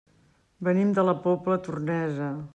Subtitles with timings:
[0.67, 2.33] Venim de la Pobla Tornesa.